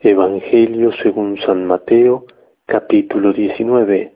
[0.00, 2.26] Evangelio según San Mateo,
[2.66, 4.12] capítulo 19.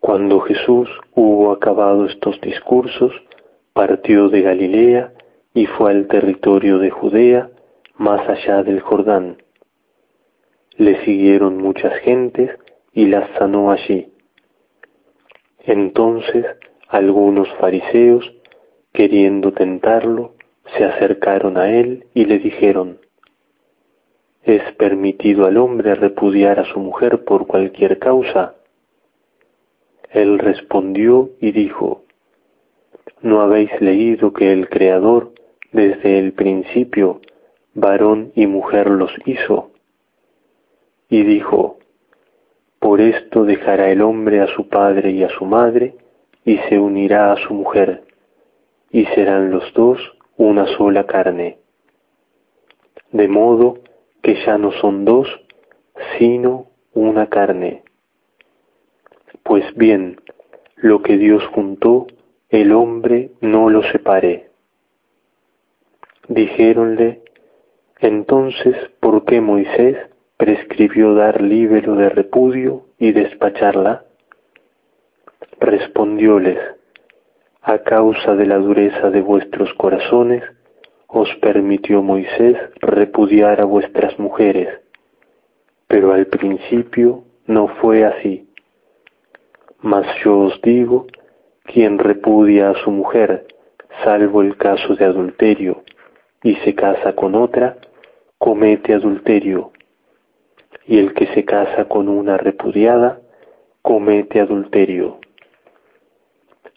[0.00, 3.12] Cuando Jesús hubo acabado estos discursos,
[3.72, 5.12] partió de Galilea
[5.54, 7.50] y fue al territorio de Judea,
[7.98, 9.44] más allá del Jordán.
[10.76, 12.50] Le siguieron muchas gentes
[12.92, 14.12] y las sanó allí.
[15.60, 16.46] Entonces
[16.88, 18.28] algunos fariseos,
[18.92, 20.34] queriendo tentarlo,
[20.76, 22.98] se acercaron a él y le dijeron,
[24.42, 28.54] ¿Es permitido al hombre repudiar a su mujer por cualquier causa?
[30.10, 32.04] Él respondió y dijo,
[33.20, 35.32] ¿no habéis leído que el Creador
[35.72, 37.20] desde el principio
[37.74, 39.70] varón y mujer los hizo?
[41.08, 41.78] Y dijo,
[42.80, 45.94] por esto dejará el hombre a su padre y a su madre,
[46.46, 48.04] y se unirá a su mujer,
[48.90, 50.00] y serán los dos
[50.38, 51.58] una sola carne.
[53.12, 53.80] De modo
[54.22, 55.28] que ya no son dos,
[56.18, 57.82] sino una carne.
[59.42, 60.20] Pues bien,
[60.76, 62.06] lo que Dios juntó,
[62.48, 64.50] el hombre no lo separe.
[66.28, 67.22] Dijéronle,
[67.98, 69.96] entonces, ¿por qué Moisés
[70.36, 74.04] prescribió dar líbero de repudio y despacharla?
[75.58, 76.58] Respondióles,
[77.62, 80.42] a causa de la dureza de vuestros corazones,
[81.12, 84.68] os permitió Moisés repudiar a vuestras mujeres,
[85.86, 88.48] pero al principio no fue así.
[89.80, 91.06] Mas yo os digo,
[91.64, 93.46] quien repudia a su mujer,
[94.04, 95.82] salvo el caso de adulterio,
[96.42, 97.76] y se casa con otra,
[98.38, 99.72] comete adulterio
[100.90, 103.20] y el que se casa con una repudiada
[103.80, 105.20] comete adulterio.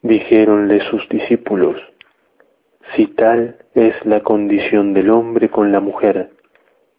[0.00, 1.76] Dijéronle sus discípulos,
[2.94, 6.30] si tal es la condición del hombre con la mujer,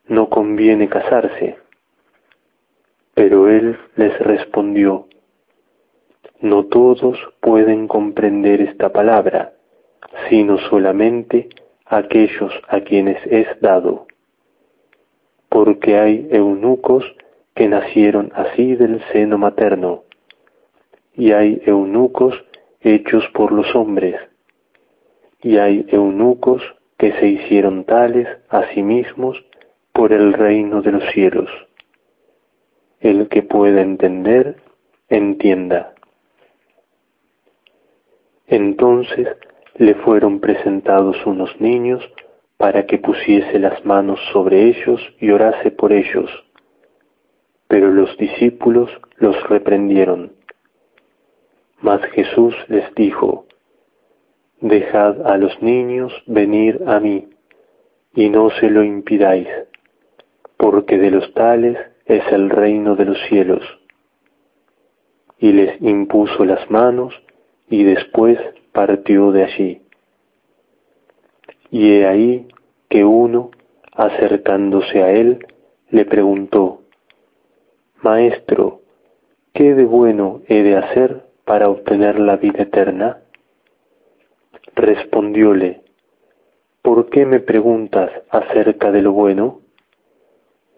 [0.07, 1.57] no conviene casarse.
[3.13, 5.07] Pero él les respondió,
[6.41, 9.53] no todos pueden comprender esta palabra,
[10.29, 11.49] sino solamente
[11.85, 14.07] aquellos a quienes es dado
[15.49, 17.03] porque hay eunucos
[17.55, 20.03] que nacieron así del seno materno,
[21.13, 22.35] y hay eunucos
[22.81, 24.15] hechos por los hombres,
[25.41, 26.61] y hay eunucos
[26.97, 29.43] que se hicieron tales a sí mismos
[29.93, 31.49] por el reino de los cielos.
[32.99, 34.57] El que pueda entender,
[35.07, 35.93] entienda.
[38.47, 39.27] Entonces
[39.75, 42.03] le fueron presentados unos niños
[42.57, 46.29] para que pusiese las manos sobre ellos y orase por ellos.
[47.69, 50.33] Pero los discípulos los reprendieron.
[51.79, 53.45] Mas Jesús les dijo,
[54.61, 57.29] Dejad a los niños venir a mí,
[58.13, 59.47] y no se lo impidáis,
[60.57, 63.63] porque de los tales es el reino de los cielos.
[65.37, 67.13] Y les impuso las manos,
[67.69, 68.37] y después
[68.73, 69.81] partió de allí.
[71.71, 72.47] Y he ahí
[72.89, 73.51] que uno,
[73.93, 75.45] acercándose a él,
[75.89, 76.81] le preguntó,
[78.01, 78.81] Maestro,
[79.53, 83.18] ¿qué de bueno he de hacer para obtener la vida eterna?
[84.79, 85.81] Respondióle,
[86.81, 89.59] ¿por qué me preguntas acerca de lo bueno?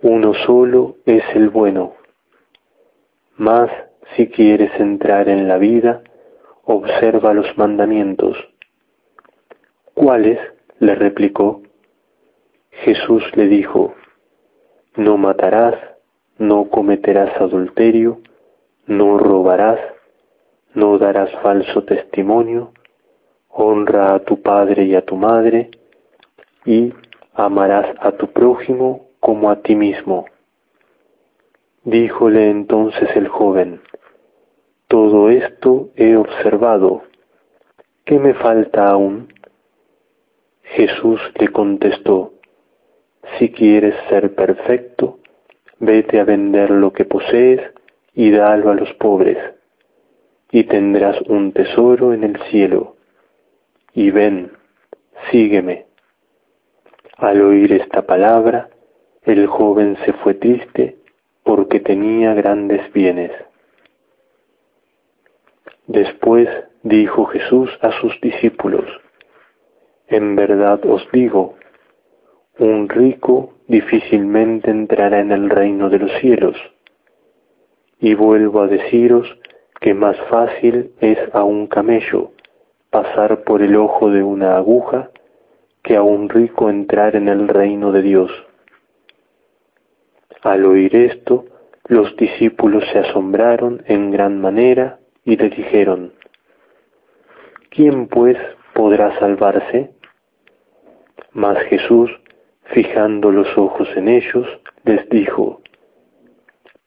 [0.02, 1.94] Uno solo es el bueno.
[3.38, 3.70] Mas
[4.16, 6.02] si quieres entrar en la vida,
[6.64, 8.36] observa los mandamientos.
[9.94, 10.40] ¿Cuáles?
[10.80, 11.62] le replicó.
[12.72, 13.94] Jesús le dijo,
[14.96, 15.76] no matarás,
[16.40, 18.20] no cometerás adulterio,
[18.88, 19.80] no robarás,
[20.74, 22.72] no darás falso testimonio,
[23.54, 25.70] honra a tu padre y a tu madre,
[26.66, 26.94] y
[27.34, 30.26] amarás a tu prójimo como a ti mismo.
[31.84, 33.82] Díjole entonces el joven,
[34.88, 37.04] todo esto he observado,
[38.06, 39.34] ¿qué me falta aún?
[40.64, 42.34] Jesús le contestó,
[43.38, 45.20] si quieres ser perfecto,
[45.80, 47.62] vete a vender lo que posees
[48.14, 49.38] y dalo a los pobres,
[50.52, 52.96] y tendrás un tesoro en el cielo.
[53.94, 54.52] Y ven,
[55.32, 55.86] sígueme.
[57.18, 58.70] Al oír esta palabra,
[59.24, 60.98] El joven se fue triste
[61.44, 63.32] porque tenía grandes bienes.
[65.86, 66.50] Después
[66.82, 68.86] dijo Jesús a sus discípulos,
[70.08, 71.56] En verdad os digo,
[72.58, 76.58] un rico difícilmente entrará en el reino de los cielos.
[78.00, 79.38] Y vuelvo a deciros
[79.80, 82.32] que más fácil es a un camello
[82.92, 85.10] pasar por el ojo de una aguja
[85.82, 88.32] que a un rico entrar en el reino de Dios.
[90.44, 91.46] Al oír esto,
[91.88, 96.14] los discípulos se asombraron en gran manera y le dijeron,
[97.70, 98.38] ¿quién pues
[98.74, 99.92] podrá salvarse?
[101.32, 102.12] Mas Jesús,
[102.66, 104.48] fijando los ojos en ellos,
[104.84, 105.62] les dijo,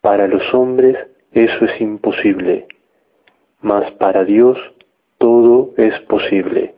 [0.02, 0.98] para los hombres
[1.32, 2.66] eso es imposible,
[3.62, 4.58] mas para Dios
[5.25, 6.75] todo es posible.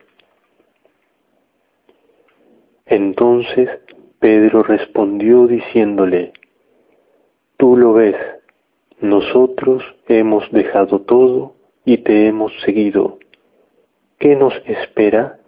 [2.85, 3.69] Entonces
[4.19, 6.31] Pedro respondió diciéndole,
[7.57, 8.15] Tú lo ves,
[9.01, 13.19] nosotros hemos dejado todo y te hemos seguido.
[14.17, 15.39] ¿Qué nos espera?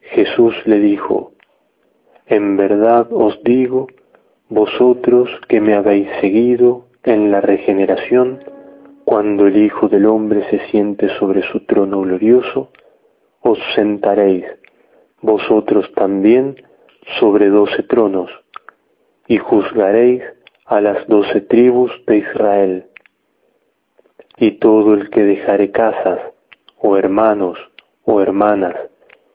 [0.00, 1.32] Jesús le dijo,
[2.26, 3.88] En verdad os digo,
[4.48, 8.53] vosotros que me habéis seguido en la regeneración,
[9.04, 12.70] cuando el Hijo del Hombre se siente sobre su trono glorioso,
[13.42, 14.46] os sentaréis
[15.20, 16.56] vosotros también
[17.18, 18.30] sobre doce tronos,
[19.28, 20.22] y juzgaréis
[20.64, 22.86] a las doce tribus de Israel.
[24.38, 26.20] Y todo el que dejare casas,
[26.78, 27.58] o hermanos,
[28.04, 28.74] o hermanas,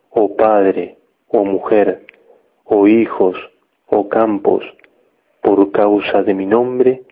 [0.09, 2.07] o padre, o mujer,
[2.65, 3.37] o hijos,
[3.87, 4.63] o campos,
[5.41, 7.03] por causa de mi nombre,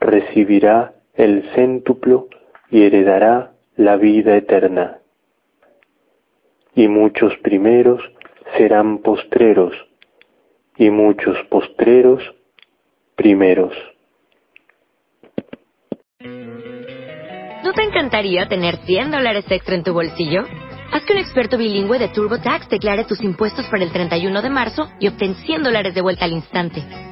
[0.00, 2.28] recibirá el céntuplo
[2.70, 4.98] y heredará la vida eterna.
[6.74, 8.02] Y muchos primeros
[8.56, 9.74] serán postreros,
[10.76, 12.22] y muchos postreros
[13.14, 13.74] primeros.
[17.62, 20.44] ¿No te encantaría tener 100 dólares extra en tu bolsillo?
[20.92, 24.90] Haz que un experto bilingüe de TurboTax declare tus impuestos para el 31 de marzo
[24.98, 27.11] y obtén 100 dólares de vuelta al instante.